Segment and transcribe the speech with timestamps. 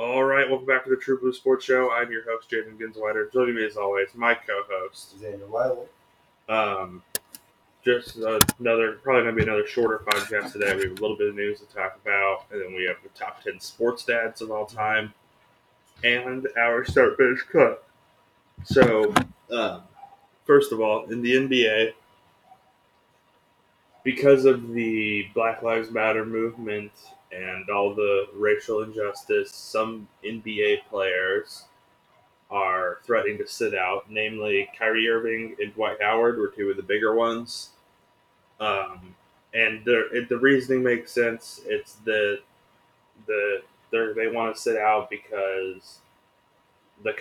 [0.00, 1.92] All right, welcome back to the True Blue Sports Show.
[1.92, 3.30] I'm your host, Jaden Ginsweider.
[3.30, 5.20] Joining me as always, my co-host.
[5.20, 5.88] Xander Weibel.
[6.48, 7.02] Um,
[7.84, 10.74] just another, probably going to be another shorter podcast today.
[10.74, 13.10] We have a little bit of news to talk about, and then we have the
[13.10, 15.12] top 10 sports dads of all time,
[16.02, 17.86] and our start finish cut.
[18.64, 19.12] So,
[19.52, 19.82] um,
[20.46, 21.92] first of all, in the NBA,
[24.02, 26.90] because of the Black Lives Matter movement
[27.32, 31.64] and all the racial injustice, some NBA players
[32.50, 34.06] are threatening to sit out.
[34.08, 37.70] Namely, Kyrie Irving and Dwight Howard were two of the bigger ones.
[38.58, 39.14] Um,
[39.54, 41.60] and the it, the reasoning makes sense.
[41.66, 42.40] It's that
[43.26, 43.62] the
[43.92, 45.98] they want to sit out because
[47.02, 47.12] the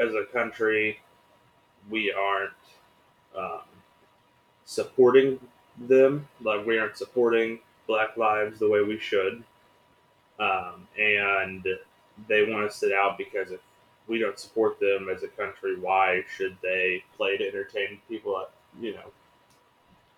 [0.00, 1.00] as a country
[1.88, 2.52] we aren't
[3.36, 3.62] um,
[4.64, 5.38] supporting
[5.78, 9.42] them like we aren't supporting Black Lives the way we should
[10.38, 11.66] um, and
[12.28, 13.60] they want to sit out because if
[14.06, 18.46] we don't support them as a country, why should they play to entertain people?
[18.80, 19.10] You know,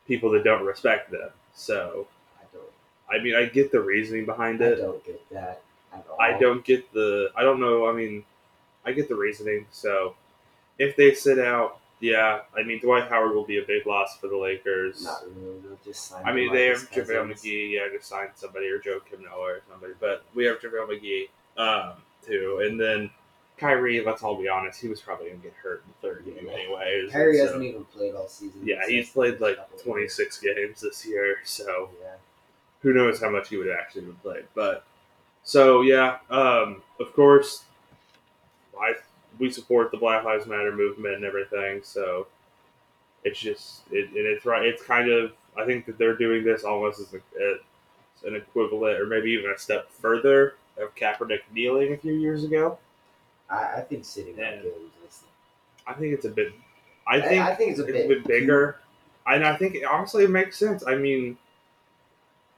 [0.06, 1.30] people that don't respect them.
[1.54, 2.06] So,
[2.38, 3.20] I don't.
[3.20, 4.78] I mean, I get the reasoning behind I it.
[4.78, 6.20] I don't get that at all.
[6.20, 7.30] I don't get the.
[7.36, 7.88] I don't know.
[7.88, 8.24] I mean,
[8.84, 9.66] I get the reasoning.
[9.70, 10.14] So,
[10.78, 12.40] if they sit out, yeah.
[12.58, 15.04] I mean, Dwight Howard will be a big loss for the Lakers.
[15.04, 15.58] Not really.
[15.60, 16.22] They'll just sign.
[16.26, 17.32] I mean, they have JaVale.
[17.32, 17.72] McGee.
[17.72, 19.92] Yeah, just signed somebody or Joakim Noah or somebody.
[20.00, 21.28] But we have JaVale McGee
[21.60, 21.94] um,
[22.26, 23.10] too, and then
[23.58, 24.02] Kyrie.
[24.04, 24.80] Let's all be honest.
[24.80, 26.52] He was probably gonna get hurt in the third game Yeah.
[26.52, 27.12] anyways.
[27.12, 28.60] Harry so- hasn't even played all season.
[28.64, 32.14] yeah, He's played like 26 games this year, so Yeah.
[32.82, 34.44] who knows how much he would actually have played.
[34.54, 34.84] But
[35.42, 37.64] so yeah, um, of course,
[38.80, 38.94] I
[39.40, 41.80] we support the Black Lives Matter movement and everything.
[41.82, 42.28] So
[43.24, 44.64] it's just it, and it's right.
[44.64, 47.58] It's kind of I think that they're doing this almost as, a, as
[48.24, 52.44] uh, an equivalent, or maybe even a step further of Kaepernick kneeling a few years
[52.44, 52.78] ago.
[53.48, 54.66] I, I think sitting games.
[55.86, 56.52] I think it's a bit.
[57.08, 58.76] I I think I think it's a it's bit, a bit bigger.
[59.26, 60.84] And I think honestly it makes sense.
[60.86, 61.36] I mean,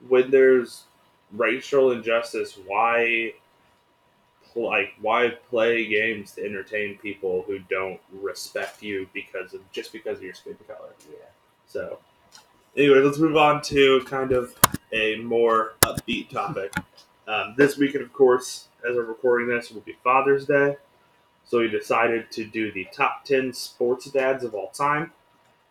[0.09, 0.85] when there's
[1.33, 3.35] racial injustice, why
[4.55, 10.19] like why play games to entertain people who don't respect you because of just because
[10.19, 10.95] of your skin color?
[11.11, 11.27] Yeah.
[11.67, 11.99] So,
[12.77, 14.55] anyway, let's move on to kind of
[14.93, 16.73] a more upbeat topic.
[17.27, 20.77] Um, this weekend, of course, as we're recording this, will be Father's Day.
[21.45, 25.12] So we decided to do the top 10 sports dads of all time.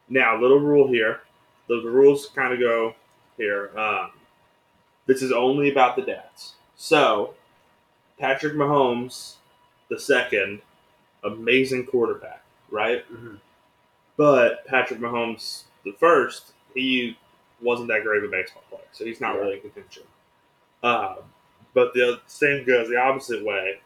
[0.10, 1.22] Now, little rule here.
[1.68, 2.96] The, rules kind of go
[3.38, 3.72] here.
[3.78, 4.12] Um,
[5.06, 6.56] this is only about the dads.
[6.76, 7.34] So,
[8.22, 9.38] Patrick Mahomes,
[9.90, 10.62] the second,
[11.24, 13.04] amazing quarterback, right?
[13.12, 13.40] Mhm.
[14.16, 17.18] But Patrick Mahomes, the first, he
[17.62, 19.42] wasn't that great of a baseball player, so he's not Yeah.
[19.42, 20.04] really in contention.
[20.84, 21.18] Um,
[21.74, 23.80] but the same goes the opposite way,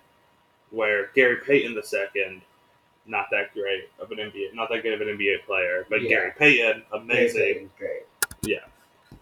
[0.70, 2.42] where Gary Payton the second,
[3.06, 6.10] not that great of an NBA, not that good of an NBA player, but Yeah.
[6.10, 7.72] Gary Payton, amazing.
[7.78, 8.04] Great,
[8.44, 8.60] Great.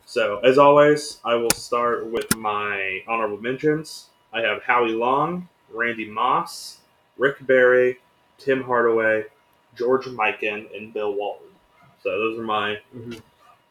[0.06, 4.10] So, as always, I will start with my honorable mentions.
[4.34, 6.80] I have Howie Long, Randy Moss,
[7.18, 8.00] Rick Barry,
[8.38, 9.26] Tim Hardaway,
[9.76, 11.48] George Mikan, and Bill Walton.
[12.02, 13.22] So, those are my Mhm.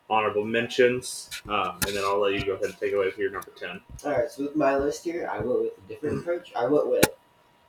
[0.09, 1.31] honorable mentions.
[1.49, 3.81] Um, and then I'll let you go ahead and take away with your number 10.
[4.05, 4.31] All right.
[4.31, 6.53] So with my list here, I went with a different approach.
[6.55, 7.09] I went with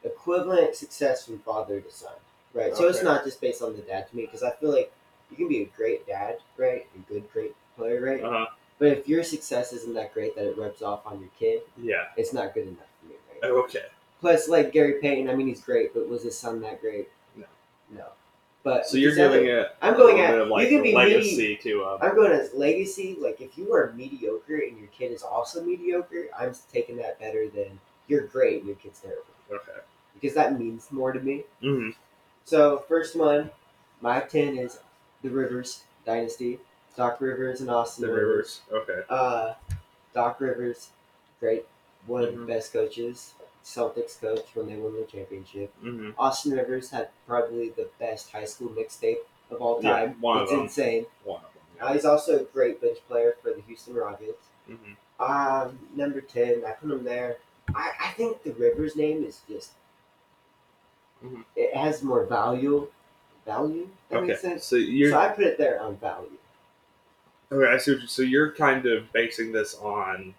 [0.04, 2.14] equivalent success from father to son.
[2.54, 2.76] Right.
[2.76, 4.92] So it's not just based on the dad to me because I feel like
[5.32, 6.86] you can be a great dad, right?
[6.96, 8.22] A good, great player, right?
[8.24, 8.46] Uh huh.
[8.80, 12.06] But if your success isn't that great that it rubs off on your kid, Yeah.
[12.18, 13.52] it's not good enough for me, right?
[13.52, 13.86] Okay.
[14.20, 17.10] Plus, like Gary Payton, I mean, he's great, but was his son that great?
[17.36, 17.46] No.
[17.92, 18.06] No.
[18.64, 21.98] But So, you're giving it I'm going at- like you can be legacy to um,
[22.02, 23.18] I'm going as legacy.
[23.20, 27.50] Like, if you are mediocre and your kid is also mediocre, I'm taking that better
[27.50, 29.80] than you're great and your kid's terrible Okay.
[30.14, 31.44] because that means more to me.
[31.62, 31.90] hmm
[32.46, 33.52] So, first one,
[34.02, 34.80] my 10 is
[35.22, 36.60] the Rivers Dynasty.
[36.96, 38.62] Doc Rivers and Austin The Rivers.
[38.70, 38.90] Rivers.
[38.90, 39.02] Okay.
[39.10, 39.54] Uh,
[40.14, 40.90] Doc Rivers,
[41.40, 41.66] great,
[42.06, 42.40] one of Mhm.
[42.42, 43.34] the best coaches.
[43.64, 45.74] Celtics coach when they won the championship.
[45.80, 49.20] hmm Austin Rivers had probably the best high school mixtape
[49.50, 50.18] of all Yeah, time.
[50.22, 50.60] one of it's them.
[50.62, 51.06] insane.
[51.24, 51.64] One of them.
[51.88, 54.48] Uh, he's also a great bench player for the Houston Rockets.
[54.68, 54.78] them.
[54.78, 57.38] hmm Um, number ten, I put him there.
[57.74, 59.72] I, I think the Rivers name is just
[61.24, 61.46] Mhm.
[61.56, 62.90] it has more value.
[63.46, 63.90] Value?
[64.10, 64.28] That Okay.
[64.28, 64.66] makes sense.
[64.66, 66.38] So So I put it there on value.
[67.54, 67.94] Okay, I see.
[67.94, 70.34] What you, so you're kind of basing this on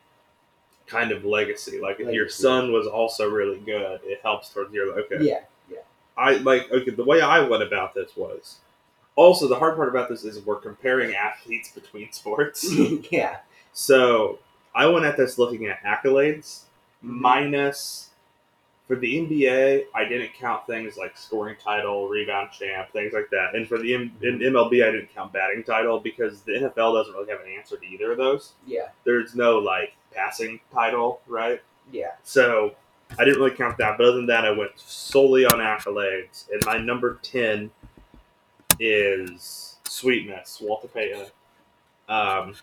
[0.87, 1.81] kind of legacy.
[1.81, 5.19] Like if your son was also really good, it helps towards your okay.
[5.21, 5.41] Yeah.
[5.71, 5.79] Yeah.
[6.17, 6.91] I like okay.
[6.91, 8.57] The way I went about this was
[9.17, 12.67] also the hard part about this is we're comparing athletes between sports.
[13.11, 13.39] yeah.
[13.73, 14.39] so
[14.75, 16.63] I went at this looking at accolades
[17.05, 17.21] Mhm.
[17.21, 18.09] minus
[18.87, 23.55] for the NBA, I didn't count things like scoring title, rebound champ, things like that.
[23.55, 27.15] And for the M- in MLB, I didn't count batting title because the NFL doesn't
[27.15, 28.53] really have an answer to either of those.
[28.67, 31.63] Yeah, There's no like passing title, right?
[31.93, 32.13] yeah.
[32.25, 32.75] So
[33.19, 33.97] I didn't really count that.
[33.97, 36.51] But other than that, I went solely on accolades.
[36.53, 37.71] And my number 10
[38.81, 41.27] is Sweetness, Walter Payton.
[42.09, 42.55] Um,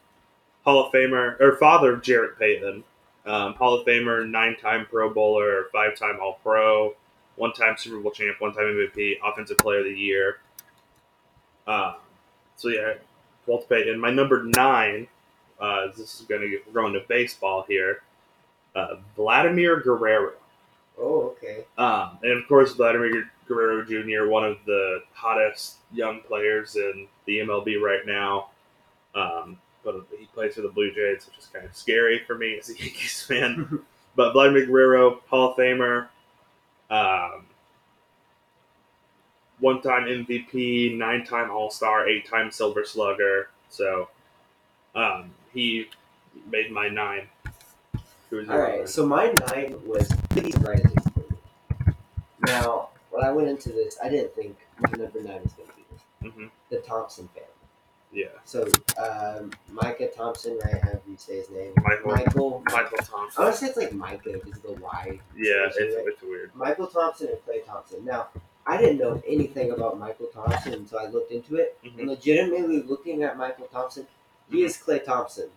[0.65, 2.83] Hall of Famer, or father of Jarrett Payton.
[3.25, 6.95] Um, Hall of Famer, nine time Pro Bowler, five time All Pro,
[7.35, 10.39] one time Super Bowl champ, one time MVP, Offensive Player of the Year.
[11.68, 11.95] Um,
[12.56, 12.94] so yeah,
[13.45, 14.00] Walter Payton.
[14.00, 15.07] My number nine,
[15.59, 18.01] uh, this is going to get, we're going to baseball here
[18.75, 20.33] uh, Vladimir Guerrero.
[20.97, 21.65] Oh, okay.
[21.77, 27.39] Um, and of course, Vladimir Guerrero Jr., one of the hottest young players in the
[27.39, 28.50] MLB right now.
[29.15, 32.57] Um, but he plays for the Blue Jays, which is kind of scary for me
[32.59, 33.79] as a Yankees fan.
[34.15, 36.07] but Vladimir Guerrero, Hall of Famer,
[36.89, 37.45] um,
[39.59, 43.49] one time MVP, nine time All Star, eight time Silver Slugger.
[43.69, 44.09] So
[44.95, 45.87] um, he
[46.49, 47.27] made my nine.
[48.49, 51.93] All right, so my nine was Rises for.
[52.45, 55.75] Now, when I went into this, I didn't think my number nine was going to
[55.75, 56.33] be this.
[56.33, 56.49] Mhm.
[56.69, 57.47] The Thompson family.
[58.13, 58.67] Yeah, So,
[59.01, 60.81] um, Micah Thompson, right?
[60.81, 61.73] However you say his name.
[61.75, 62.03] Mychal.
[62.25, 62.63] Mychal.
[62.63, 63.43] Mychal I Thompson.
[63.43, 65.19] want to say it's like Micah because of the Y.
[65.37, 66.05] Yeah, it's, right?
[66.07, 66.53] it's weird.
[66.53, 68.03] Mychal Thompson and Klay Thompson.
[68.03, 68.27] Now,
[68.67, 71.77] I didn't know anything about Mychal Thompson until I looked into it.
[71.85, 71.99] Mhm.
[71.99, 74.05] And legitimately looking at Mychal Thompson,
[74.49, 75.49] he is Klay Thompson.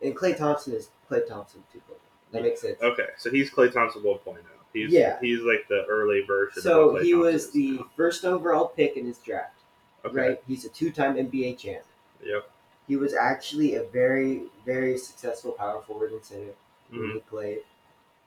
[0.00, 1.96] And Klay Thompson is Klay Thompson 2.0.
[2.32, 2.80] That makes sense.
[2.80, 4.38] Okay, so he's Klay Thompson 1.0.
[4.72, 5.18] He's Yeah.
[5.20, 6.58] he's like the early version.
[6.58, 7.90] of So he was the now.
[7.96, 9.59] first overall pick in his draft,
[10.04, 10.16] okay.
[10.20, 10.42] right?
[10.46, 11.84] He's a two-time NBA champ.
[12.24, 12.48] Yep.
[12.88, 16.52] He was actually a very, very successful power forward and center
[16.90, 17.12] when Mhm.
[17.14, 17.60] he played.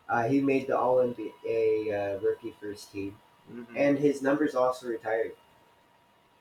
[0.09, 3.17] Uh, he made the All NBA uh, rookie first team,
[3.51, 3.65] Mhm.
[3.75, 5.33] and his numbers also retired.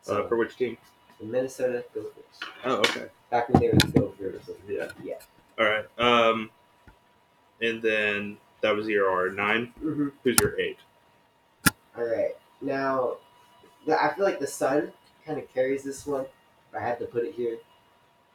[0.03, 0.77] So uh, for which team?
[1.21, 3.09] the Minnesota Gophers, Oh, okay.
[3.31, 4.51] back when they were the Gophers.
[4.69, 4.91] Yeah.
[5.03, 5.19] Yeah.
[5.59, 5.87] All right.
[5.99, 6.51] Um,
[7.61, 9.67] and then that was your R nine.
[9.81, 10.79] hmm Who's your eight?
[11.97, 12.37] All right.
[12.61, 13.17] Now,
[13.87, 14.93] the, I feel like the son
[15.25, 16.27] kind of carries this one.
[16.77, 17.59] I had to put it here.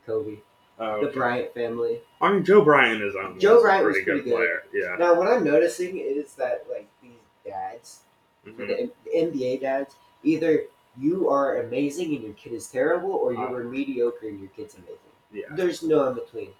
[0.05, 0.37] Kobe,
[0.79, 1.11] Oh, the.
[1.11, 1.99] Bryant family.
[2.21, 3.39] I mean, Joe Bryant is on.
[3.39, 4.35] Joe Bryant was pretty pretty good good.
[4.35, 4.63] player.
[4.73, 4.95] Yeah.
[4.97, 7.11] Now, what I'm noticing is that like these
[7.45, 8.01] dads,
[8.45, 8.57] Mhm.
[8.57, 10.65] the, the NBA dads, either
[10.99, 13.49] you are amazing and your kid is terrible, or you Uh.
[13.51, 14.97] were mediocre and your kid's amazing.
[15.31, 15.45] Yeah.
[15.51, 16.53] There's no in between.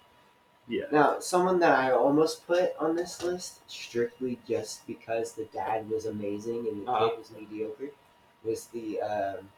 [0.66, 0.84] Yeah.
[0.92, 6.04] Now, someone that I almost put on this list strictly just because the dad was
[6.04, 7.08] amazing and the Uh-huh.
[7.10, 7.90] kid was mediocre
[8.44, 9.48] was the um,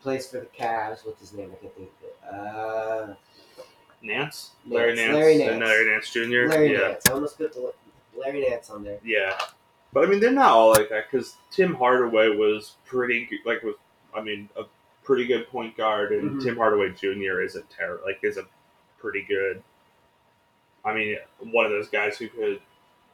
[0.00, 1.04] plays for the Cavs.
[1.06, 1.50] What's his name?
[1.52, 2.34] I can't think of it.
[2.34, 3.14] Uh,
[4.02, 4.02] Nance.
[4.02, 4.50] Nance.
[4.66, 5.14] Larry Nance.
[5.14, 5.60] Larry Nance.
[5.60, 6.20] Larry Nance Jr.
[6.48, 6.78] Larry yeah.
[6.88, 7.08] Nance.
[7.08, 7.72] I almost put the
[8.16, 8.98] Larry Nance on there.
[9.04, 9.36] Yeah,
[9.92, 13.62] but I mean they're not all like that because Tim Hardaway was pretty good, like
[13.62, 13.74] was
[14.14, 14.64] I mean a
[15.04, 16.44] pretty good point guard, and Mhm.
[16.44, 17.40] Tim Hardaway Jr.
[17.42, 18.04] isn't terrible.
[18.04, 18.44] Like is a
[18.98, 19.62] pretty good.
[20.84, 22.60] I mean, one of those guys who could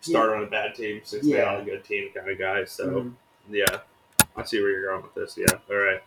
[0.01, 1.55] start on a bad team, succeed Yeah.
[1.55, 2.65] on a good team kind of guy.
[2.67, 3.15] So Mhm.
[3.51, 3.81] yeah,
[4.37, 5.39] I see where you're going with this.
[5.39, 6.03] Yeah, all right.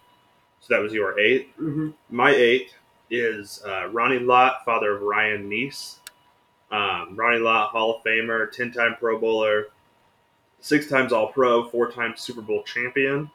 [0.59, 1.55] So that was your eight.
[1.57, 1.93] Mhm.
[2.09, 2.75] My eight
[3.09, 5.97] is uh, Ronnie Lott, father of Ryan Nece.
[6.71, 9.67] Um, Ronnie Lott, Hall of Famer, 10 time Pro Bowler,
[10.59, 13.31] six times All Pro, four times Super Bowl champion.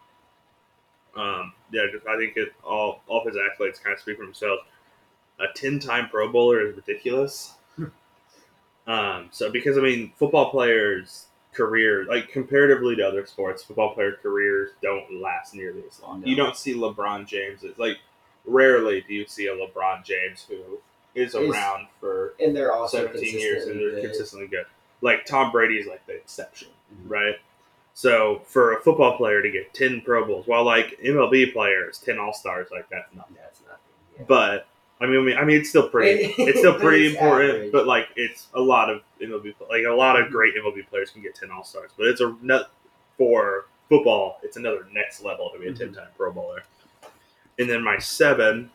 [1.16, 4.62] Um, yeah, I think it all all of his accolades kind of speak for themselves.
[5.40, 7.54] A 10 time Pro Bowler is ridiculous.
[8.86, 14.16] um, so, because I mean, football players' career, like comparatively to other sports, football player
[14.22, 16.20] careers don't last nearly as long.
[16.20, 16.26] No.
[16.26, 17.62] You don't see LeBron James.
[17.64, 17.98] It's like
[18.44, 20.80] rarely do you see a LeBron James who
[21.14, 24.04] is Is- around for And they're also 17 years and they're good.
[24.04, 24.64] consistently good.
[25.02, 27.10] Like Tom Brady is like the exception, Mhm.
[27.10, 27.36] right?
[27.94, 32.18] So for a football player to get 10 Pro Bowls, while like MLB players, 10
[32.18, 33.36] All Stars, like that's nothing.
[33.38, 33.78] That's nothing.
[34.16, 34.24] Yeah.
[34.26, 34.66] But
[35.02, 36.34] I mean, I mean, I mean, it's still pretty.
[36.38, 37.50] It's still pretty it's important.
[37.54, 37.72] average.
[37.72, 40.30] But like, it's a lot of MLB, like a lot of Mhm.
[40.32, 41.90] great MLB players can get 10 All Stars.
[41.96, 42.70] But it's a nut
[43.18, 44.38] for football.
[44.42, 45.74] It's another next level to be a.
[45.74, 46.62] 10 time Pro Bowler.
[47.58, 48.70] And then my seven,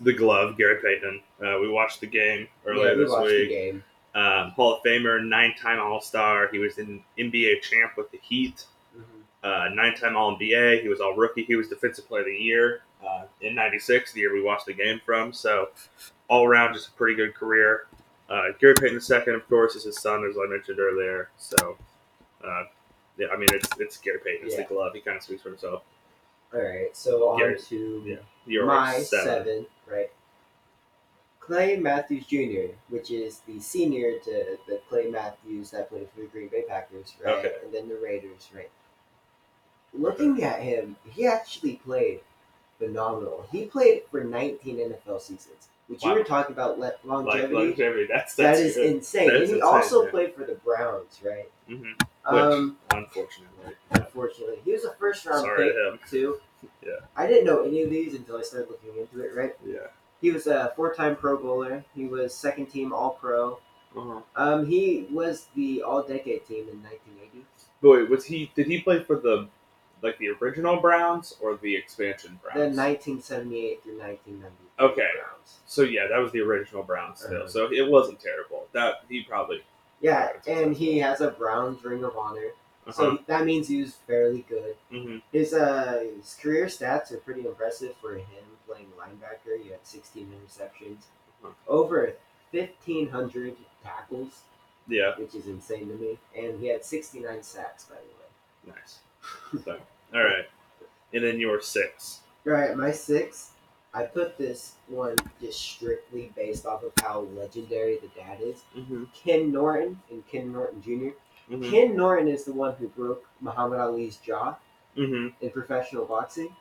[0.00, 1.20] the glove, Gary Payton.
[1.44, 3.84] Uh, we watched the game earlier yeah, we this watched week the game.
[4.14, 6.48] um, Hall of Famer, nine-time All-Star.
[6.50, 8.64] He was an NBA champ with the Heat.
[9.42, 10.82] Uh, nine-time All-NBA.
[10.82, 11.44] He was All-Rookie.
[11.44, 14.72] He was Defensive Player of the Year uh, in '96, the year we watched the
[14.72, 15.32] game from.
[15.32, 15.70] So,
[16.28, 17.86] all around, just a pretty good career.
[18.30, 21.28] Uh, Gary Payton II, of course, is his son, as I mentioned earlier.
[21.36, 21.76] So,
[22.44, 22.64] uh,
[23.18, 24.46] yeah, I mean, it's it's Gary Payton.
[24.46, 24.62] It's Yeah.
[24.62, 24.92] the glove.
[24.94, 25.82] He kind of speaks for himself.
[26.54, 28.62] All right, so on Gary- to yeah.
[28.64, 29.24] My seven.
[29.26, 29.66] seven.
[29.90, 30.10] right?
[31.40, 36.26] Clay Matthews Jr., which is the senior to the Clay Matthews that played for the
[36.28, 37.34] Green Bay Packers, right?
[37.44, 37.52] Okay.
[37.64, 38.70] And then the Raiders, right?
[39.94, 42.20] Looking at him, he actually played
[42.78, 43.46] phenomenal.
[43.52, 47.54] He played for 19 NFL seasons, which you were talking about le- Like longevity.
[47.54, 48.06] longevity.
[48.10, 48.86] That's that's good.
[48.86, 49.28] insane.
[49.28, 50.10] That and he insane, also yeah.
[50.10, 51.50] played for the Browns, right?
[51.68, 52.00] Mhm.
[52.24, 53.74] Um, Unfortunately.
[53.90, 55.98] unfortunately, he was a first round Sorry pick to him.
[56.08, 56.40] too.
[56.80, 56.92] Yeah.
[57.16, 59.34] I didn't know any of these until I started looking into it.
[59.34, 59.56] Right.
[59.66, 59.88] Yeah.
[60.20, 61.84] He was a four-time Pro Bowler.
[61.92, 63.58] He was second team All Pro.
[63.96, 64.20] Uh-huh.
[64.36, 67.44] Um, he was the All-Decade team in 1980.
[67.80, 68.52] But wait, was he?
[68.54, 69.48] Did he play for the
[70.02, 72.54] like the original Browns or the expansion Browns?
[72.76, 74.56] The 1978 through 1990.
[74.80, 75.08] Okay.
[75.20, 75.58] Browns.
[75.66, 77.36] so yeah, that was the original Browns still.
[77.42, 77.48] Uh-huh.
[77.48, 78.66] So it wasn't terrible.
[78.72, 79.62] That he probably.
[80.00, 82.48] Yeah, and he has a Browns Ring of Honor,
[82.90, 83.18] so Uh-huh.
[83.28, 84.74] that means he was fairly good.
[84.90, 88.26] hmm His uh his career stats are pretty impressive for him
[88.66, 89.62] playing linebacker.
[89.62, 91.04] He had 16 interceptions,
[91.44, 91.52] Uh-huh.
[91.68, 92.14] over
[92.52, 94.42] 1,500 tackles,
[94.88, 95.14] Yeah.
[95.16, 98.76] which is insane to me, and he had 69 sacks by the way.
[98.76, 98.98] Nice.
[99.64, 99.78] So,
[100.14, 100.48] all right,
[101.12, 102.20] and then your six.
[102.46, 103.50] All right, my six.
[103.94, 108.62] I put this one just strictly based off of how legendary the dad is.
[108.76, 109.04] Mm-hmm.
[109.14, 111.12] Ken Norton and Ken Norton junior
[111.50, 111.70] Mm-hmm.
[111.70, 114.56] Ken Norton is the one who broke Muhammad Ali's jaw
[114.96, 115.28] Mm-hmm.
[115.44, 116.54] in professional boxing.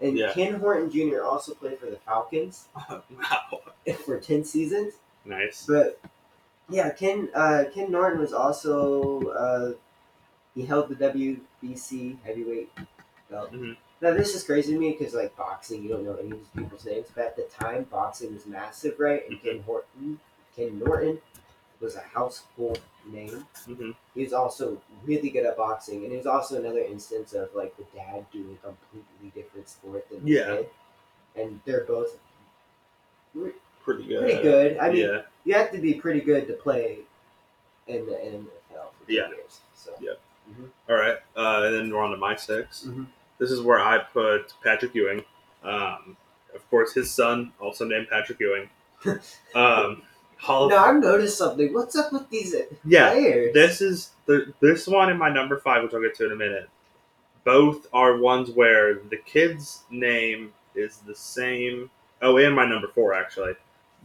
[0.00, 0.32] And Yeah.
[0.32, 1.22] Ken Horton Jr.
[1.22, 3.60] also played for the Falcons wow.
[4.04, 4.94] for 10 seasons.
[5.24, 5.64] Nice.
[5.66, 5.98] But
[6.68, 9.72] yeah, Ken uh, Ken Norton was also uh,
[10.54, 12.70] he held the WBC heavyweight
[13.30, 13.52] belt.
[13.52, 13.76] Mhm.
[14.00, 16.48] Now this is crazy to me because like boxing, you don't know any of these
[16.62, 19.28] people's names, but at the time boxing was massive, right?
[19.28, 20.20] And Ken Horton,
[20.54, 21.20] Ken Norton
[21.80, 23.46] was a household name.
[23.66, 23.90] Mm-hmm.
[24.14, 27.76] He was also really good at boxing, and it was also another instance of like
[27.76, 30.56] the dad doing a completely different sport than the Yeah.
[30.56, 30.68] kid.
[31.36, 32.16] And they're both
[33.32, 34.22] Pretty good.
[34.22, 34.78] pretty good.
[34.78, 35.22] I mean, yeah.
[35.44, 37.00] you have to be pretty good to play
[37.86, 39.28] in the NFL for Yeah.
[39.28, 39.60] years.
[39.74, 40.12] So Yeah.
[40.58, 40.68] Mhm.
[40.88, 43.06] All right, uh, and then we're on to my 6 Mhm.
[43.38, 45.24] This is where I put Patrick Ewing.
[45.62, 46.16] Um,
[46.54, 48.70] of course, his son, also named Patrick Ewing.
[49.54, 50.02] Um,
[50.38, 51.72] Hall now I've noticed something.
[51.72, 53.54] What's up with these yeah, players?
[53.54, 56.36] this is the this one in my number five, which I'll get to in a
[56.36, 56.68] minute.
[57.44, 61.90] Both are ones where the kid's name is the same.
[62.22, 63.54] Oh, and my number four actually.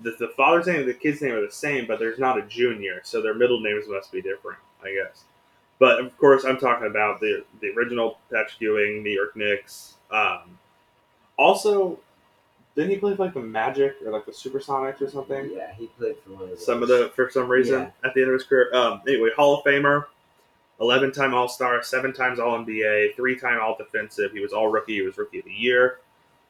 [0.02, 2.42] The, the father's name and the kid's name are the same, but there's not a
[2.44, 5.24] junior, so their middle names must be different, I guess.
[5.80, 9.96] But of course, I'm talking about the the original Patrick Ewing, New York Knicks.
[10.12, 10.60] Um,
[11.38, 12.00] also,
[12.76, 15.50] didn't he play for like the Magic or like the Supersonics or something?
[15.54, 16.66] yeah, he played for one of those.
[16.66, 18.08] some of the for some reason Yeah.
[18.08, 18.70] at the end of his career.
[18.74, 20.06] Um, anyway, Hall of Famer,
[20.82, 24.32] eleven time All Star, seven times All NBA, three time All Defensive.
[24.34, 24.96] He was All Rookie.
[24.96, 26.00] He was Rookie of the Year.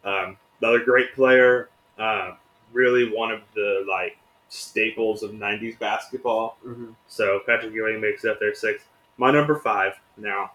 [0.03, 1.69] Um, another great player.
[1.99, 2.31] Uh,
[2.73, 4.17] really one of the like
[4.47, 6.57] staples of '90s basketball.
[6.65, 6.95] Mhm.
[7.07, 8.85] So Patrick Ewing makes it up there six.
[9.19, 9.99] My number five.
[10.15, 10.51] Now,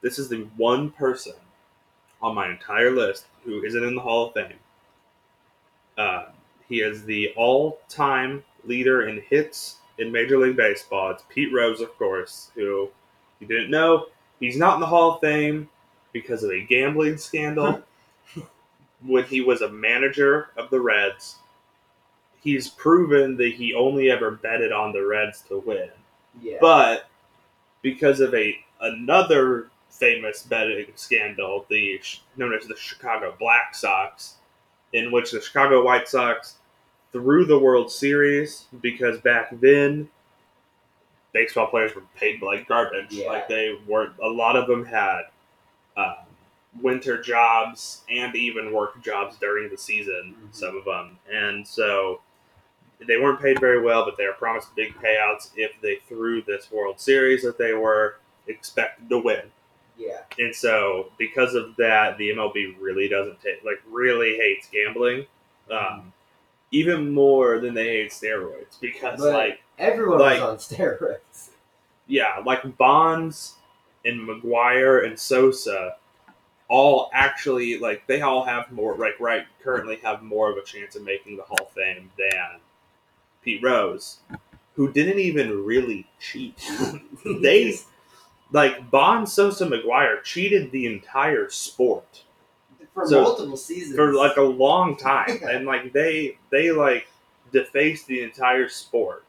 [0.00, 1.34] this is the one person
[2.22, 4.58] on my entire list who isn't in the Hall of Fame.
[5.98, 6.24] Uh,
[6.68, 11.10] he is the all-time leader in hits in Major League Baseball.
[11.10, 12.88] It's Pete Rose, of course, who
[13.40, 14.06] you didn't know
[14.40, 15.68] he's not in the Hall of Fame
[16.14, 17.82] because of a gambling scandal
[19.06, 21.36] when he was a manager of the Reds.
[22.40, 25.90] He's proven that he only ever betted on the Reds to win.
[26.40, 26.56] Yeah.
[26.58, 27.10] But
[27.82, 32.00] because of a another famous betting scandal, the
[32.36, 34.36] known as the Chicago Black Sox,
[34.92, 36.56] in which the Chicago White Sox
[37.12, 40.08] threw the World Series because back then
[41.32, 43.12] baseball players were paid like garbage.
[43.12, 43.28] Yeah.
[43.28, 44.14] Like they weren't.
[44.22, 45.22] A lot of them had
[45.96, 46.14] um,
[46.80, 50.34] winter jobs and even work jobs during the season.
[50.38, 50.54] Mhm.
[50.54, 52.20] Some of them, and so
[53.06, 56.70] they weren't paid very well, but they were promised big payouts if they threw this
[56.70, 58.16] World Series that they were
[58.46, 59.42] expected to win.
[59.96, 60.20] yeah.
[60.38, 65.26] And so, because of that, the MLB really doesn't take like really hates gambling,
[65.70, 66.12] um,
[66.70, 68.80] even more than they hate steroids.
[68.80, 71.50] Because But- like Everyone Like- was on steroids.
[72.06, 73.56] yeah, like Bonds
[74.04, 75.96] and McGwire and Sosa,
[76.68, 80.96] all actually like they all have more like right currently have more of a chance
[80.96, 82.60] of making the Hall of Fame than
[83.42, 84.20] Pete Rose,
[84.74, 86.58] who didn't even really cheat.
[87.40, 87.74] they
[88.52, 92.22] like Bonds, Sosa, McGwire cheated the entire sport
[92.94, 97.08] for so- multiple seasons for like a long time, and like they they like
[97.52, 99.24] defaced the entire sport.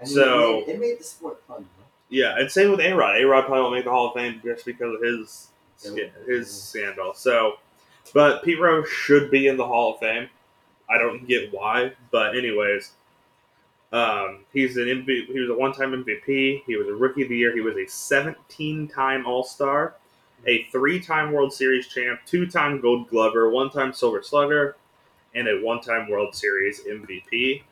[0.00, 1.66] I mean, so- it made, it made the sport fun.
[1.78, 1.84] Though.
[2.08, 3.16] Yeah, and same with A Rod.
[3.20, 5.48] A Rod probably won't make the Hall of Fame just because of his
[5.96, 6.08] Yeah.
[6.26, 7.14] his scandal.
[7.14, 7.54] So,
[8.12, 10.28] but Pete Rose should be in the Hall of Fame.
[10.90, 12.90] I don't get why, but anyways,
[13.92, 15.04] um, he's an.
[15.06, 16.62] He was a one-time MVP.
[16.66, 17.54] He was a Rookie of the Year.
[17.54, 19.94] He was a 17-time All-Star,
[20.46, 24.76] a three-time World Series champ, two-time Gold Glover, one-time Silver Slugger,
[25.34, 27.62] and a one-time World Series MVP.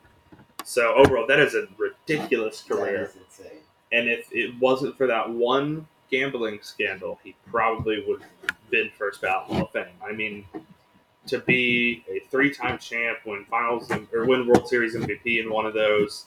[0.63, 2.97] So overall, that is a ridiculous career.
[2.97, 3.59] That is insane.
[3.91, 9.21] And if it wasn't for that one gambling scandal, he probably would have been first
[9.21, 9.87] ballot Hall of Fame.
[10.07, 10.45] I mean,
[11.27, 15.73] to be a three-time champ, win finals or win World Series MVP in one of
[15.73, 16.25] those,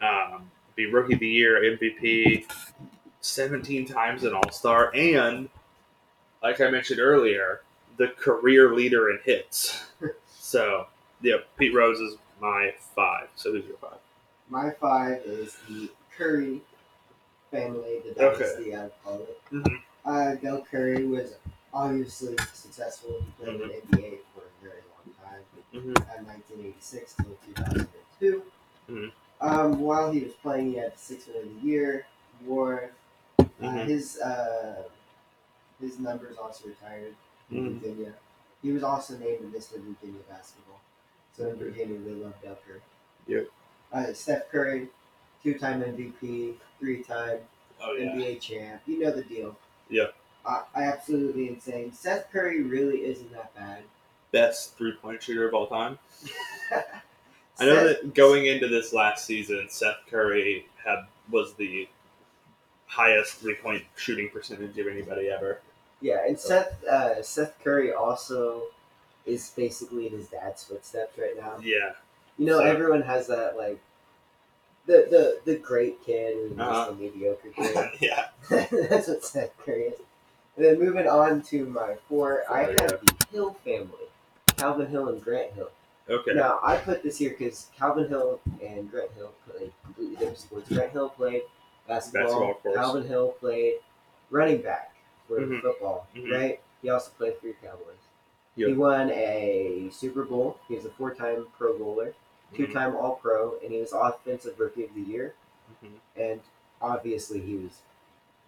[0.00, 2.46] um, be Rookie of the Year MVP,
[3.20, 5.48] 17 times an All Star, and
[6.42, 7.62] like I mentioned earlier,
[7.96, 9.84] the career leader in hits.
[10.38, 10.86] so,
[11.22, 13.28] yeah, Pete Rose is my five.
[13.36, 13.98] So who's your five?
[14.50, 16.60] My five is the Curry
[17.50, 18.38] family, the Okay.
[18.44, 19.40] dynasty, I call it.
[19.50, 19.80] Mhm.
[20.04, 21.34] Uh, Del Curry was
[21.76, 23.20] obviously successful.
[23.38, 25.42] He played in the NBA for a very long time,
[25.74, 25.96] Mm-hmm.
[25.96, 28.42] uh, 1986 till 2002.
[28.88, 29.12] Mhm.
[29.42, 32.06] Um, while he was playing, he had the Six Man of the Year
[32.42, 32.92] award.
[33.38, 33.86] Uh, Mhm.
[33.86, 34.84] His uh,
[35.80, 37.14] his numbers also retired
[37.50, 37.80] in Mhm.
[37.80, 38.14] Virginia.
[38.62, 39.72] He was also named in Mr.
[39.78, 40.80] Virginia basketball.
[41.36, 42.80] So in Virginia, they love Curry.
[43.26, 43.48] Yep.
[43.92, 44.88] Uh, Steph Curry,
[45.42, 47.40] two-time MVP, three-time
[47.82, 48.12] Oh yeah.
[48.14, 48.80] NBA champ.
[48.86, 49.54] You know the deal.
[49.90, 50.06] Yeah.
[50.46, 51.92] I, I absolutely insane.
[51.92, 53.82] Seth Curry really isn't that bad.
[54.32, 55.98] Best three-point shooter of all time.
[57.58, 61.88] I know Seth- that going into this last season, Seth Curry had was the
[62.86, 65.60] highest three-point shooting percentage of anybody ever.
[66.00, 68.62] Yeah, and Seth uh, Seth Curry also
[69.24, 71.54] is basically in his dad's footsteps right now.
[71.62, 71.92] Yeah.
[72.38, 73.80] You know, So- everyone has that like
[74.86, 76.90] the the the great kid and Uh-huh.
[76.90, 77.90] the mediocre kid.
[78.00, 78.26] yeah.
[78.50, 79.98] That's what Seth Curry is.
[80.56, 82.86] And then moving on to my four, I have yeah.
[82.86, 84.08] the Hill family,
[84.56, 85.70] Calvin Hill and Grant Hill.
[86.08, 86.32] Okay.
[86.34, 90.68] Now I put this here because Calvin Hill and Grant Hill played completely different sports.
[90.68, 91.42] Grant Hill played
[91.86, 92.40] basketball.
[92.54, 92.74] Basketball.
[92.74, 93.74] Calvin Hill played
[94.30, 94.94] running back
[95.28, 95.60] for Mhm.
[95.60, 96.06] football.
[96.14, 96.32] Mhm.
[96.32, 96.60] Right.
[96.80, 97.96] He also played for your Cowboys.
[98.54, 98.68] Yep.
[98.68, 100.58] He won a Super Bowl.
[100.68, 102.14] He was a four-time Pro Bowler,
[102.52, 102.56] Mm-hmm.
[102.56, 105.34] two-time All-Pro, and he was Offensive Rookie of the Year.
[105.84, 105.98] Mhm.
[106.16, 106.40] And
[106.80, 107.82] obviously, he was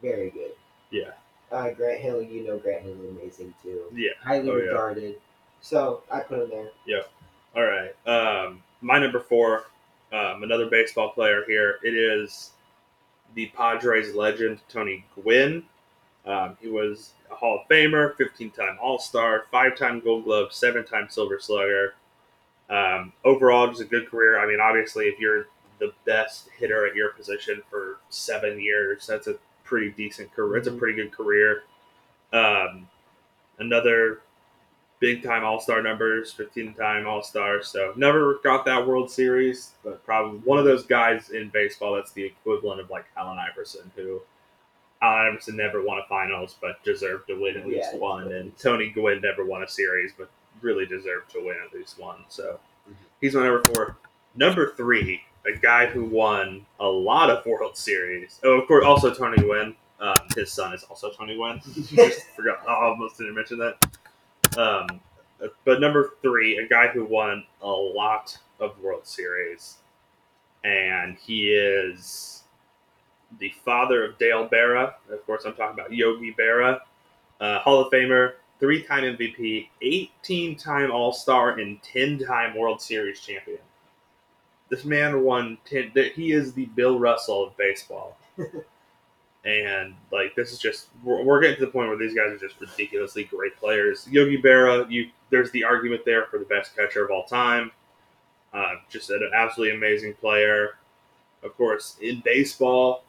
[0.01, 0.53] very good.
[0.91, 1.13] Yeah.
[1.51, 3.83] Uh, Grant Hill, you know Grant Hill is amazing too.
[3.95, 4.11] Yeah.
[4.23, 4.63] Highly Oh, yeah.
[4.65, 5.17] regarded.
[5.61, 6.69] So I put him there.
[6.87, 7.03] Yeah.
[7.57, 7.95] All right.
[8.07, 9.65] Um, my number four,
[10.13, 11.79] um, another baseball player here.
[11.83, 12.51] It is
[13.35, 15.65] the Padres legend Tony Gwynn.
[16.27, 21.95] Um, he was a Hall of Famer, 15-time All-Star, five-time Gold Glove, seven-time Silver Slugger.
[22.69, 24.39] Um, overall, just a good career.
[24.39, 25.47] I mean, obviously, if you're
[25.81, 29.37] the best hitter at your position for seven years, that's a
[29.69, 30.57] pretty decent career.
[30.57, 30.79] It's a Mhm.
[30.79, 31.63] pretty good career.
[32.33, 32.89] Um,
[33.59, 34.21] another
[35.01, 37.63] big time All Star numbers, 15 time All Star.
[37.63, 42.13] So never got that World Series, but probably one of those guys in baseball that's
[42.13, 44.21] the equivalent of like Allen Iverson, who
[45.03, 47.99] Allen Iverson never won a finals, but deserved to win at least Yeah.
[48.01, 50.29] one, and Tony Gwynn never won a series, but
[50.63, 52.25] really deserved to win at least one.
[52.29, 52.95] So Mhm.
[53.21, 53.97] he's my number four.
[54.35, 58.41] Number three, a guy who won a lot of World Series.
[58.45, 59.75] Oh, of course, also Tony Gwynn.
[60.01, 61.61] Um, his son is also Tony Gwynn.
[61.87, 62.61] Just forgot.
[62.69, 64.59] I almost didn't mention that.
[64.59, 65.01] Um,
[65.65, 69.77] but number three, a guy who won a lot of World Series,
[70.65, 72.43] and he is
[73.39, 74.95] the father of Dale Berra.
[75.11, 76.81] Of course, I'm talking about Yogi Berra,
[77.41, 83.59] uh, Hall of Famer, three-time MVP, 18-time All-Star, and 10-time World Series champion.
[84.71, 85.91] This man won ten.
[85.95, 88.19] that He is the Bill Russell of baseball.
[89.45, 92.39] And like this is just we're, we're getting to the point where these guys are
[92.39, 94.07] just ridiculously great players.
[94.11, 97.71] Yogi Berra, you there's the argument there for the best catcher of all time.
[98.53, 100.75] Uh, just an absolutely amazing player.
[101.43, 103.05] Of course, in baseball,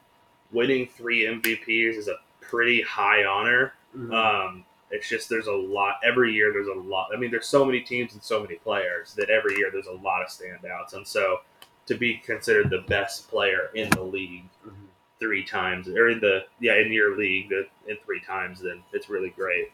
[0.52, 3.74] winning three MVPs is a pretty high honor.
[3.96, 4.14] Mhm.
[4.14, 6.52] Um, it's just there's a lot every year.
[6.52, 7.08] There's a lot.
[7.12, 9.92] I mean, there's so many teams and so many players that every year there's a
[9.92, 11.40] lot of standouts, and so
[11.86, 14.72] to be considered the best player in the league Mhm.
[15.18, 17.52] three times, or in the yeah in your league
[17.86, 19.72] in three times, then it's really great.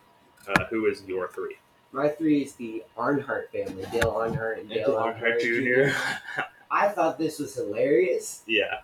[0.49, 1.57] Uh, who is your three?
[1.92, 6.42] My three is the Earnhardt family, Dale Earnhardt and Dale Earnhardt Earnhardt Jr.
[6.71, 8.81] I thought this was hilarious, yeah,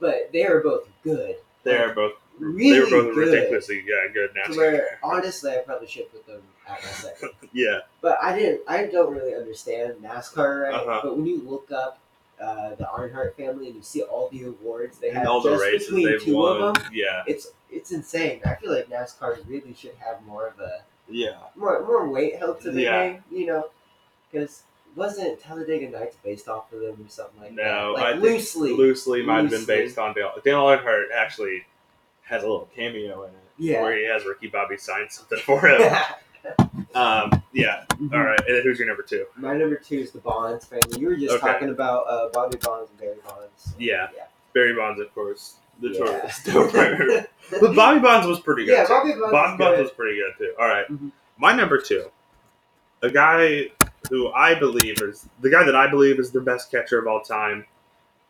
[0.00, 1.36] but they are both good.
[1.64, 3.28] they're both really they were both good.
[3.28, 4.56] ridiculously yeah, good NASCAR.
[4.56, 7.30] where honestly, I probably should put them at my second.
[7.52, 8.62] yeah, But I didn't.
[8.68, 10.74] I don't really understand NASCAR, right?
[10.74, 11.00] Uh-huh.
[11.02, 11.98] But when you look up
[12.44, 15.50] uh, the Earnhardt family and you see all the awards they and have all the
[15.50, 16.62] just races between two won.
[16.62, 18.40] of them, Yeah, it's it's insane.
[18.44, 22.60] I feel like NASCAR really should have more of a yeah, more more weight held
[22.62, 23.08] to the Yeah.
[23.08, 23.68] game, you know,
[24.30, 24.62] because
[24.96, 27.62] wasn't Talladega Nights based off of them or something like No,
[27.96, 28.00] that?
[28.00, 28.72] No, Like loosely.
[28.72, 30.32] Loosely might have been based on Dale.
[30.44, 31.64] Dale Earnhardt actually
[32.22, 33.36] has a little cameo in it.
[33.58, 33.82] Yeah.
[33.82, 35.80] Where he has Ricky Bobby sign something for him.
[36.94, 37.84] Um, yeah.
[38.12, 38.40] All right.
[38.48, 39.26] And who's your number two?
[39.36, 40.98] My number two is the Bonds family.
[41.00, 41.46] You were just Okay.
[41.52, 43.74] talking about uh, Bobby Bonds and Barry Bonds.
[43.78, 44.08] Yeah.
[44.16, 44.24] Yeah.
[44.54, 45.56] Barry Bonds, of course.
[45.80, 47.26] The Yeah.
[47.60, 48.72] but Bobby Bonds was pretty good.
[48.72, 48.88] Yeah, too.
[48.92, 50.54] Bobby Bonds Bobby Bonds was pretty good too.
[50.60, 50.86] All right.
[50.88, 51.10] Mhm.
[51.36, 52.10] My number two,
[53.02, 53.70] a guy
[54.08, 57.22] who I believe is the guy that I believe is the best catcher of all
[57.22, 57.66] time,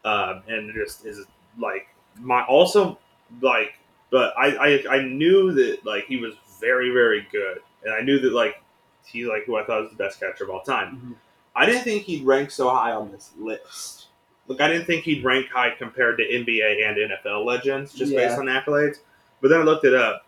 [0.07, 1.27] um, and just is
[1.59, 1.87] like
[2.19, 2.99] my also
[3.43, 3.75] like,
[4.11, 4.57] but I,
[4.89, 8.63] I I knew that like he was very very good, and I knew that like
[9.07, 10.97] he like who I thought was the best catcher of all time.
[10.97, 11.15] Mhm.
[11.57, 14.07] I didn't think he'd rank so high on this list.
[14.49, 18.27] Look, I didn't think he'd rank high compared to NBA and NFL legends just Yeah.
[18.27, 18.99] based on accolades.
[19.41, 20.27] But then I looked it up.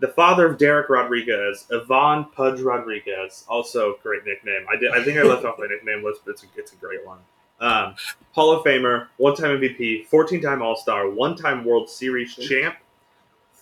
[0.00, 4.64] The father of Dereck Rodriguez, Ivan Pudge Rodriguez, also great nickname.
[4.72, 4.92] I did.
[4.92, 7.18] I think I left off my nickname list, but it's a, it's a great one.
[7.60, 7.96] Um,
[8.32, 12.76] Hall of Famer, one-time MVP, 14-time All-Star, one-time World Series champ,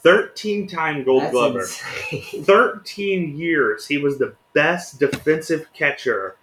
[0.06, 1.60] 13-time Gold That's Glover.
[1.60, 2.44] insane.
[2.44, 6.36] 13 years he was the best defensive catcher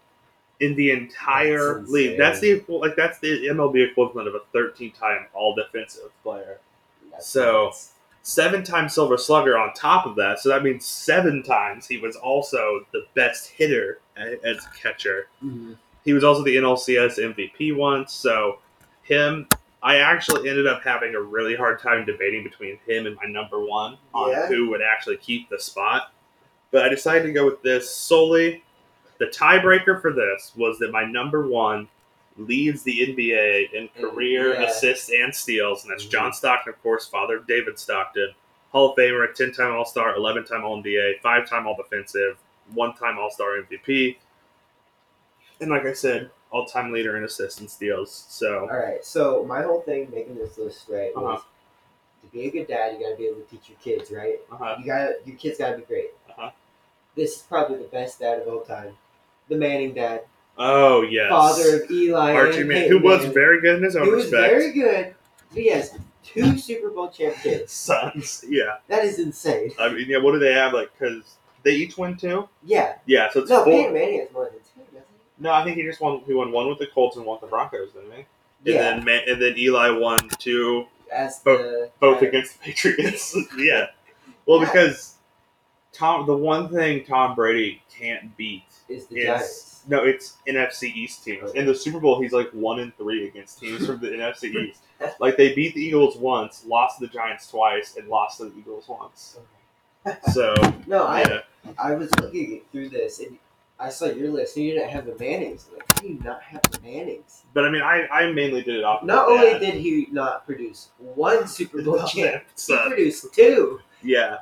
[0.60, 2.17] in the entire That's league.
[2.17, 6.60] That's the like that's the MLB equivalent of a 13 time all defensive player.
[7.12, 7.89] That's So- nuts.
[8.26, 10.39] Seven time silver slugger on top of that.
[10.39, 15.28] So that means seven times he was also the best hitter as a catcher.
[15.43, 15.76] Mhm.
[16.06, 18.13] He was also the NLCS MVP once.
[18.13, 18.60] So
[19.02, 19.49] him,
[19.83, 23.59] I actually ended up having a really hard time debating between him and my number
[23.63, 24.47] one on Yeah.
[24.47, 26.13] who would actually keep the spot.
[26.71, 28.63] But I decided to go with this solely.
[29.19, 31.87] The tiebreaker for this was that my number one
[32.37, 34.63] leads the NBA in career Yeah.
[34.63, 36.11] assists and steals, and that's Mhm.
[36.11, 38.33] John Stockton, of course, father of David Stockton,
[38.71, 42.37] Hall of Famer, 10 time All Star, 11 time All NBA, 5 time All Defensive,
[42.73, 44.17] 1 time All Star MVP.
[45.61, 48.25] And like I said, all time leader in assists and steals.
[48.29, 49.03] So, All right.
[49.03, 51.43] So my whole thing making this list right was Uh-huh.
[52.21, 54.39] to be a good dad, you gotta be able to teach your kids, right?
[54.51, 54.75] uh-huh.
[54.79, 56.11] You gotta your kids gotta be great.
[56.29, 56.51] Uh-huh.
[57.15, 58.93] This is probably the best dad of all time.
[59.49, 60.21] The Manning dad,
[60.57, 61.29] oh, yes.
[61.29, 63.33] father of Eli Archie Man, who was Manning.
[63.33, 64.53] very good in his own He was respect.
[64.53, 65.15] very good.
[65.53, 67.71] He has two Super Bowl champ kids.
[67.73, 68.45] Sons.
[68.49, 68.77] Yeah.
[68.87, 69.71] That is insane.
[69.79, 70.73] I mean, yeah, what do they have?
[70.73, 72.47] Like, because they each win two?
[72.63, 72.95] Yeah.
[73.05, 73.73] Yeah, so it's No, four.
[73.73, 74.59] Peyton Manning has more than
[75.43, 76.21] No, I think he just won.
[76.25, 78.17] He won one with the Colts and one with the Broncos, didn't he?
[78.17, 78.27] And
[78.63, 78.99] Yeah.
[79.06, 83.38] then and then Eli won two, As both- the both against the Patriots.
[83.58, 83.88] yeah.
[84.45, 84.65] Well, Yeah.
[84.65, 85.15] because
[85.91, 89.82] Tom, the one thing Tom Brady can't beat is the is Giants.
[89.88, 91.51] no, it's NFC East teams.
[91.53, 94.82] In the Super Bowl, he's like one in three against teams from the NFC East.
[95.19, 98.58] Like they beat the Eagles once, lost to the Giants twice, and lost to the
[98.58, 99.38] Eagles once.
[100.34, 100.53] So
[100.88, 101.43] No, I
[101.77, 103.38] I was looking through this and
[103.79, 105.67] I saw your list and you didn't have the Mannings.
[105.73, 107.43] Like, how do you not have the Mannings?
[107.53, 109.03] but I mean, I, I mainly did it off.
[109.03, 113.79] Not only did he not produce one Super Bowl champ, he produced two.
[114.01, 114.38] yeah,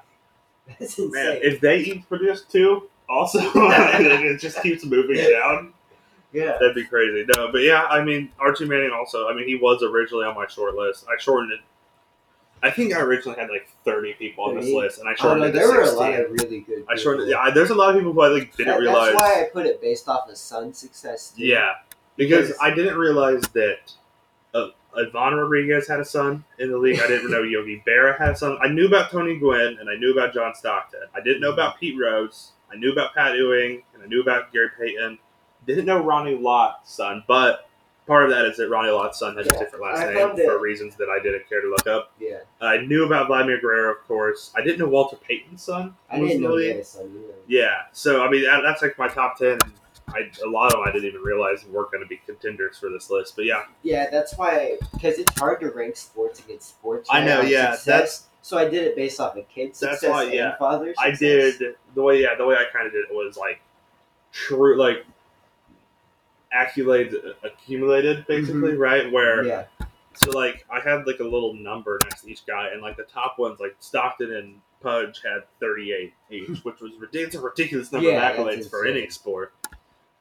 [0.80, 1.40] That's man, insane.
[1.44, 5.74] if they each produce two, also it just keeps moving down.
[6.34, 6.58] yeah.
[6.60, 7.26] That'd be crazy.
[7.36, 9.28] No, but yeah, I mean Archie Manning also.
[9.28, 11.06] I mean he was originally on my short list.
[11.10, 11.60] I shortened it.
[12.64, 14.76] I think I originally had like thirty people on this 30?
[14.78, 16.86] list, and I Oh, shortened no, it to there were a lot of really good.
[16.90, 17.28] I shortened.
[17.28, 17.44] people.
[17.46, 19.12] Yeah, there's a lot of people who I like didn't That- realize.
[19.14, 21.32] That's why I put it based off of son's success.
[21.36, 21.44] Too.
[21.46, 21.72] Yeah,
[22.16, 23.94] because Because- I didn't realize that
[24.54, 27.00] uh, Ivan Rodriguez had a son in the league.
[27.00, 28.58] I didn't know Yogi Berra had a son.
[28.62, 31.02] I knew about Tony Gwynn and I knew about John Stockton.
[31.16, 32.52] I didn't know about Pete Rose.
[32.72, 35.18] I knew about Pat Ewing and I knew about Gary Payton.
[35.66, 37.70] Didn't know Ronnie Lott's son, but
[38.08, 40.60] part of that is that Ronnie Lott's son has a different last I name for
[40.60, 42.12] reasons that I didn't care to look up.
[42.20, 42.40] Yeah.
[42.60, 44.52] I knew about Vladimir Guerrero, of course.
[44.56, 45.96] I didn't know Walter Payton's son.
[46.10, 47.36] I didn't know a son either.
[47.48, 49.60] Yeah, so I mean that, that's like my top ten.
[50.10, 52.90] I, a lot of them I didn't even realize were going to be contenders for
[52.90, 53.36] this list.
[53.36, 57.10] But yeah, Yeah, that's why because it's hard to rank sports against sports.
[57.12, 57.42] I know.
[57.42, 57.86] Yeah, success.
[57.86, 60.96] that's so I did it based off of kids' That's success why, and father's.
[61.00, 62.24] I did the way.
[62.24, 63.62] Yeah, the way I kind of did it was like
[64.32, 65.06] true, like
[66.56, 69.12] accolades accumulated, basically, right?
[69.12, 69.48] Where Mm-hmm.
[69.48, 69.66] Yeah,
[70.14, 73.04] so like I had like a little number next to each guy, and like the
[73.04, 77.28] top ones, like Stockton and Pudge had thirty eight each, which was ridiculous.
[77.28, 79.54] It's a ridiculous number Yeah, of accolades for any sport.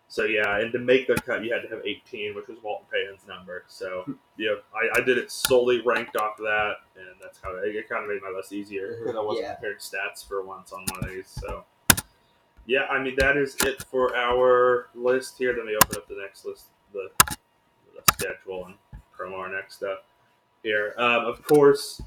[0.08, 2.84] So yeah, and to make the cut, you had to have 18, which was Walter
[2.92, 3.62] Payton's number.
[3.68, 4.04] So
[4.36, 7.88] yeah, I, I did it solely ranked off of that, and that's how it, it
[7.88, 9.52] kind of made my list easier because I wasn't Yeah.
[9.54, 11.28] comparing stats for once on one of these.
[11.28, 11.64] So
[12.70, 15.52] yeah, I mean that is it for our list here.
[15.56, 18.76] Let me open up the next list, the, the schedule, and
[19.12, 19.98] promo our next stuff
[20.62, 20.94] here.
[20.96, 22.00] Um, of course,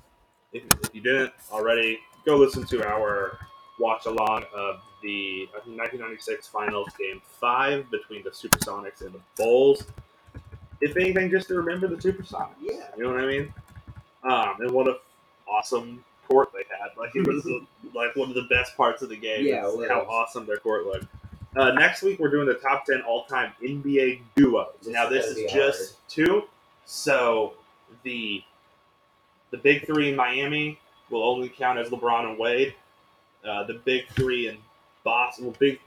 [0.54, 3.40] if, if you didn't already, go listen to our
[3.78, 9.84] watch along of the 1996 Finals Game Five between the Supersonics and the Bulls.
[10.80, 12.56] If anything, just to remember the Supersonics.
[12.62, 12.88] Yeah.
[12.96, 13.54] You know what I mean?
[14.24, 14.96] Um, and what a
[15.46, 16.90] awesome court they had.
[16.98, 17.46] Like it was
[17.94, 19.46] like one of the best parts of the game.
[19.46, 21.06] Yeah, how awesome their court looked.
[21.56, 24.68] Uh, next week we're doing the top ten all-time NBA duos.
[24.82, 26.44] This now this is just two,
[26.86, 27.54] so
[28.04, 28.44] the
[29.52, 30.80] the big three in Miami
[31.12, 32.74] will only count as LeBron and Wade.
[33.48, 34.58] Uh, the big three in
[35.04, 35.80] Boston, well, big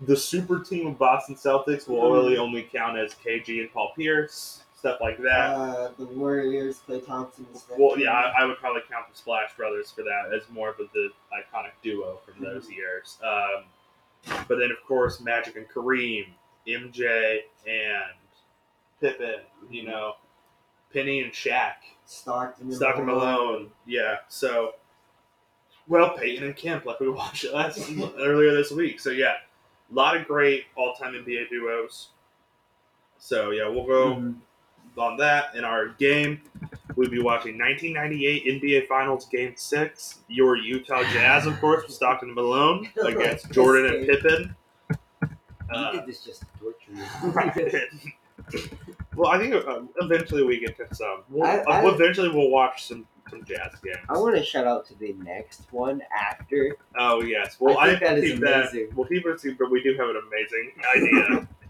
[0.00, 2.16] the super team of Boston Celtics will Mhm.
[2.18, 5.50] only only count as KG and Paul Pierce, stuff like that.
[5.54, 7.46] Uh, the Warriors, Klay Thompson,
[7.78, 10.80] Well, yeah, I, I would probably count the Splash Brothers for that as more of
[10.80, 13.16] a, the iconic duo from those years.
[13.22, 13.62] Um,
[14.48, 16.24] but then, of course, Magic and Kareem,
[16.66, 18.18] MJ and
[19.00, 19.36] Pippen,
[19.70, 20.14] you know,
[20.92, 23.70] Penny and Shaq, Stockton, and Stockton Malone.
[23.86, 24.72] Yeah, so,
[25.86, 28.98] well, Payton and Kemp, like we watched last earlier this week.
[28.98, 29.34] So, yeah,
[29.92, 32.08] a lot of great all time NBA duos.
[33.18, 34.34] So, yeah, we'll go Mhm.
[34.98, 36.40] On that in our game.
[36.96, 40.20] We'd be watching 1998 NBA Finals Game Six.
[40.28, 44.54] Your Utah Jazz, of course, was Stockton Malone against Jordan and Pippen.
[45.22, 45.28] You
[45.72, 48.60] Uh, did this just to torture you.
[49.16, 51.22] well, I think uh, eventually we get to some.
[51.30, 53.96] We'll, I- uh, I- eventually, we'll watch some some Jazz games.
[54.10, 56.76] I want to shout out to the next one after.
[56.98, 57.56] Oh yes.
[57.58, 58.54] Well, I I, think that is keep that.
[58.62, 58.88] amazing.
[58.94, 59.70] We'll keep it secret.
[59.70, 61.48] We do have an amazing idea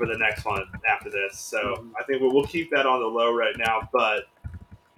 [0.00, 1.38] for the next one after this.
[1.38, 1.92] So Mhm.
[1.98, 3.88] I think we'll, we'll keep that on the low right now.
[3.92, 4.24] But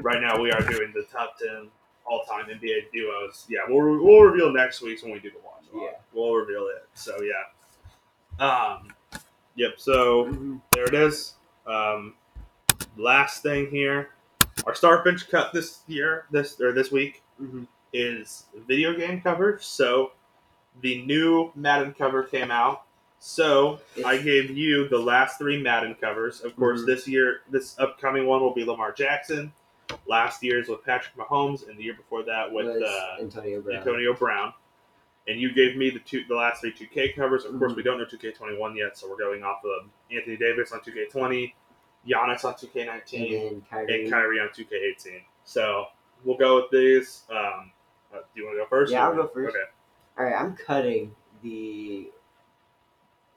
[0.01, 1.69] right now we are doing the top ten
[2.05, 3.47] all-time NBA duos.
[3.49, 5.65] Yeah, we'll we'll reveal next week's when we do the watch.
[5.75, 5.99] Yeah.
[6.13, 6.89] We'll reveal it.
[6.95, 8.45] So yeah.
[8.45, 8.89] Um.
[9.57, 9.73] Yep.
[9.79, 10.63] So Mhm.
[10.71, 11.35] there it is.
[11.67, 12.15] Um,
[12.97, 14.11] last thing here,
[14.67, 17.67] our star bench cut this year, this or this week Mhm.
[17.93, 19.59] is video game cover.
[19.61, 20.13] So
[20.81, 22.85] the new Madden cover came out.
[23.25, 26.41] So I gave you the last three Madden covers.
[26.41, 26.87] Of course, Mhm.
[26.87, 29.53] this year, this upcoming one will be Lamar Jackson.
[30.07, 33.77] Last year's with Patrick Mahomes, and the year before that with Was uh, Antonio Brown.
[33.79, 34.53] Antonio Brown.
[35.29, 37.45] And you gave me the two, the last three 2K covers.
[37.45, 37.77] Of course, Mhm.
[37.77, 41.55] we don't know 2K21 yet, so we're going off of Anthony Davis on 2K20,
[42.05, 44.03] Giannis on 2K19, and then Kyrie.
[44.03, 45.23] and Kyrie on 2K18.
[45.45, 45.87] So
[46.25, 47.23] we'll go with these.
[47.31, 47.71] Um,
[48.13, 48.91] uh, do you want to go first?
[48.91, 49.55] Yeah, or- I'll go first.
[49.57, 49.65] Okay.
[50.19, 52.11] All right, I'm cutting the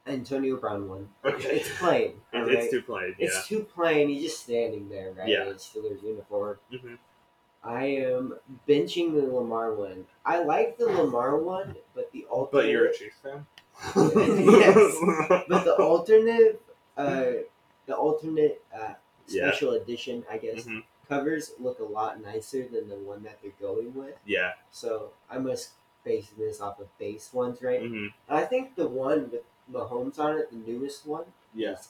[0.07, 1.09] Antonio Brown one.
[1.23, 1.57] Okay.
[1.57, 2.13] It's plain.
[2.33, 3.15] It- It's too plain.
[3.17, 3.25] Yeah.
[3.27, 4.09] It's too plain.
[4.09, 5.27] He's just standing there, right?
[5.27, 5.43] Yeah.
[5.47, 6.59] In his Steelers uniform.
[6.71, 6.97] Mhm.
[7.63, 8.37] I am
[8.69, 10.05] benching the Lamar one.
[10.23, 12.51] I like the Lamar one, but the alternate.
[12.63, 13.45] But you're a Chiefs fan.
[13.95, 14.95] Yes.
[15.49, 16.61] But the alternate,
[16.95, 17.31] uh,
[17.87, 18.93] the alternate uh,
[19.27, 19.47] Yeah.
[19.49, 20.83] special edition, I guess, Mhm.
[21.09, 24.15] covers look a lot nicer than the one that they're going with.
[24.25, 24.53] Yeah.
[24.71, 25.71] So I must
[26.03, 27.81] base this off of base ones, right?
[27.81, 31.89] hmm I think the one with Mahomes on it, the newest one, Yes.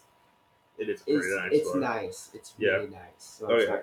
[0.78, 1.50] It is pretty nice.
[1.54, 1.78] it's look.
[1.78, 2.30] nice.
[2.34, 2.72] It's Yeah.
[2.72, 3.00] really nice.
[3.18, 3.78] So Oh, yeah.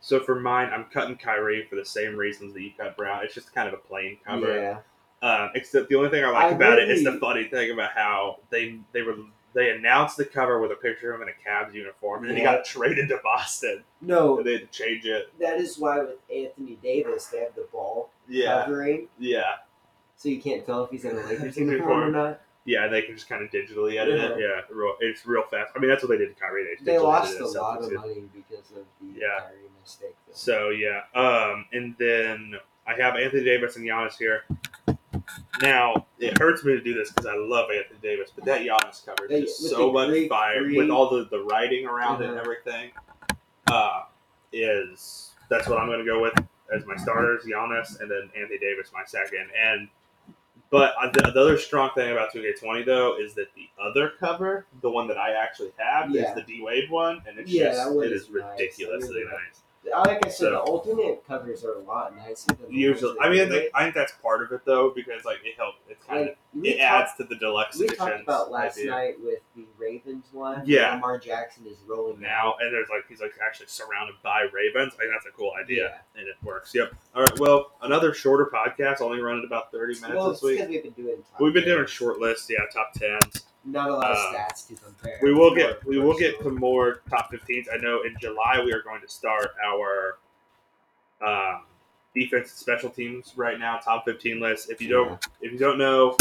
[0.00, 3.22] So for mine, I'm cutting Kyrie for the same reasons that you cut Brown.
[3.24, 4.52] It's just kind of a plain cover.
[4.56, 4.78] Yeah.
[5.22, 7.92] Um, except the only thing I like I about it is the funny thing about
[7.92, 9.14] how they they were
[9.54, 12.38] they announced the cover with a picture of him in a Cavs uniform, and then
[12.38, 15.30] he got traded to Boston, No, and they had to change it.
[15.38, 19.56] that is why with Anthony Davis they have the ball Yeah, covering, yeah,
[20.16, 22.40] so you can't tell if he's in a Lakers uniform or not.
[22.64, 22.84] Yeah.
[22.84, 24.38] and They can just kind of digitally edit it.
[24.40, 25.72] Yeah, real, it's real fast.
[25.74, 26.66] I mean, that's what they did to Kyrie.
[26.74, 29.40] just They lost a lot of so- money because of the Yeah.
[29.40, 30.14] Kyrie mistake.
[30.26, 30.32] though.
[30.34, 32.54] So yeah, um, and then
[32.86, 34.44] I have Anthony Davis and Giannis here.
[35.60, 39.04] Now it hurts me to do this because I love Anthony Davis, but that Giannis
[39.04, 42.22] cover Hey, is just so much Greek fire three- with all the, the writing around
[42.22, 42.40] it and Uh-huh.
[42.42, 42.90] everything.
[43.70, 44.02] Uh,
[44.52, 46.34] is that's what I'm going to go with
[46.74, 49.48] as my starters, Giannis, and then Anthony Davis my second.
[49.56, 49.88] And
[50.72, 54.66] but uh, the, the other strong thing about 2K20 though is that the other cover,
[54.80, 56.30] the one that I actually have, Yeah.
[56.30, 58.58] is the D Wade one, and it's Yeah, just it is nice.
[58.58, 59.60] Ridiculously really nice.
[59.84, 63.28] Like I said, So- the alternate covers are a lot nicer than the Usually, I
[63.28, 65.78] mean, I think, I think that's part of it though, because like it helps.
[65.88, 68.90] It's kind of Like, it talked- adds to the deluxe we talked about last idea.
[68.92, 70.62] night with the Ravens one.
[70.64, 70.94] Yeah.
[70.94, 74.92] Lamar Jackson is rolling now, and there's like he's like actually surrounded by ravens.
[74.94, 76.20] I think that's a cool idea, Yeah.
[76.20, 76.72] and it works.
[76.74, 76.92] Yep.
[77.16, 77.38] All right.
[77.40, 80.60] Well, another shorter podcast, only running about thirty minutes Well, this week.
[80.68, 81.24] we've been doing.
[81.40, 83.46] We've been doing short lists, yeah, top tens.
[83.64, 85.18] Not a lot of uh, stats to compare.
[85.22, 86.52] We will get more we will get personal.
[86.54, 87.66] some more top 15s.
[87.72, 90.18] I know in July we are going to start our
[91.24, 91.62] um,
[92.14, 94.70] defense and special teams right now top 15 list.
[94.70, 96.16] If you don't if you don't know,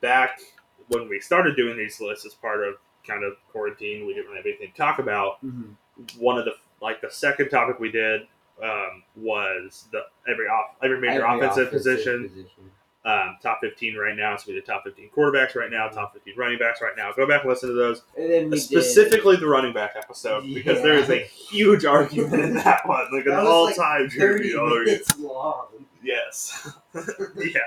[0.00, 0.40] back
[0.88, 4.44] when we started doing these lists as part of kind of quarantine, we didn't have
[4.46, 5.44] anything to talk about.
[5.44, 5.74] Mhm.
[6.18, 8.22] One of the like the second topic we did
[8.62, 12.28] um, was the every off every major Every offensive, offensive position.
[12.28, 12.70] position.
[13.04, 14.36] Um, top 15 right now.
[14.36, 17.10] So we did top 15 quarterbacks right now, top 15 running backs right now.
[17.16, 18.02] Go back and listen to those.
[18.18, 22.42] And then we did- Specifically the running back episode because there is a huge argument
[22.42, 25.66] in that one, like an all like time 30 minutes long.
[26.02, 26.70] Yes.
[26.94, 27.60] yeah.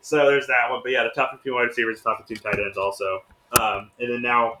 [0.00, 0.80] So there's that one.
[0.82, 3.22] But yeah, the top 15 wide receivers, top 15 tight ends also.
[3.60, 4.60] Um, and then now,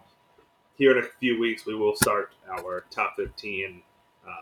[0.76, 3.82] here in a few weeks, we will start our top 15
[4.26, 4.32] um,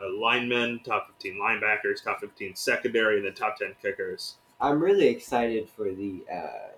[0.00, 4.36] uh, linemen, top 15 linebackers, top 15 secondary, and then top 10 kickers.
[4.60, 6.70] I'm really excited for the uh,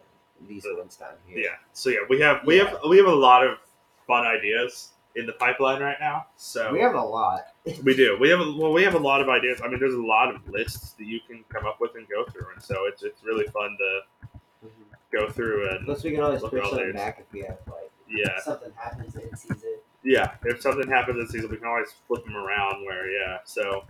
[0.49, 1.39] these ones down here.
[1.39, 1.49] Yeah.
[1.73, 2.69] So yeah, we have we Yeah.
[2.71, 3.59] have we have a lot of
[4.07, 6.27] fun ideas in the pipeline right now.
[6.37, 7.47] So We have a lot.
[7.85, 8.17] We do.
[8.21, 9.61] We have a, well, we have a lot of ideas.
[9.63, 12.25] I mean, there's a lot of lists that you can come up with and go
[12.31, 14.69] through, and so it's it's really fun to
[15.13, 16.95] go through and Plus, we can always push something these.
[16.95, 19.77] back if we have like yeah, something happens in season.
[20.05, 20.35] yeah.
[20.45, 22.85] If something happens this season, we can always flip them around.
[22.85, 23.85] Where yeah, so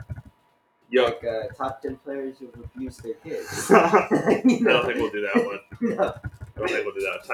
[0.91, 1.03] yeah.
[1.03, 3.71] Like uh, top ten players who abused their kids.
[3.71, 4.73] I You know?
[4.83, 5.59] don't think we'll do that one.
[5.97, 6.15] No.
[6.57, 7.25] I don't think we'll do that.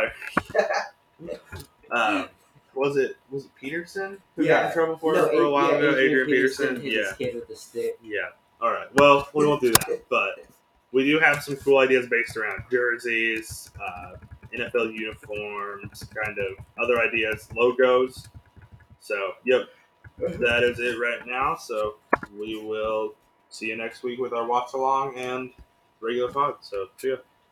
[1.21, 1.41] Tyler.
[1.91, 2.29] um,
[2.75, 4.67] was it was it Peterson who got Yeah.
[4.69, 5.97] in trouble for No, it for a A- while yeah, ago?
[5.99, 6.81] Adrian, Peterson.
[6.81, 7.99] hit Yeah, his kid with the stick.
[8.03, 8.29] Yeah.
[8.61, 8.89] All right.
[8.95, 10.45] Well, we won't do that, but
[10.93, 14.13] we do have some cool ideas based around jerseys, uh,
[14.55, 18.29] NFL uniforms, kind of other ideas, logos.
[19.01, 19.63] So, yep,
[20.19, 21.57] that is it right now.
[21.57, 21.97] So
[22.39, 23.15] we will
[23.51, 25.51] see you next week with our watch along and
[26.01, 26.57] regular pod.
[26.61, 27.17] So, see ya.